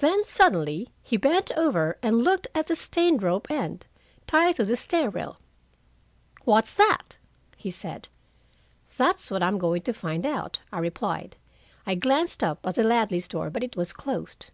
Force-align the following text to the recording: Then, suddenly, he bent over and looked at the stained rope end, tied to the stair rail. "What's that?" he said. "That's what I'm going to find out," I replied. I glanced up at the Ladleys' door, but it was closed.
Then, 0.00 0.24
suddenly, 0.24 0.90
he 1.04 1.16
bent 1.16 1.52
over 1.56 1.96
and 2.02 2.24
looked 2.24 2.48
at 2.56 2.66
the 2.66 2.74
stained 2.74 3.22
rope 3.22 3.48
end, 3.48 3.86
tied 4.26 4.56
to 4.56 4.64
the 4.64 4.74
stair 4.74 5.08
rail. 5.10 5.38
"What's 6.42 6.72
that?" 6.72 7.14
he 7.56 7.70
said. 7.70 8.08
"That's 8.96 9.30
what 9.30 9.44
I'm 9.44 9.58
going 9.58 9.82
to 9.82 9.92
find 9.92 10.26
out," 10.26 10.58
I 10.72 10.80
replied. 10.80 11.36
I 11.86 11.94
glanced 11.94 12.42
up 12.42 12.66
at 12.66 12.74
the 12.74 12.82
Ladleys' 12.82 13.28
door, 13.28 13.48
but 13.48 13.62
it 13.62 13.76
was 13.76 13.92
closed. 13.92 14.50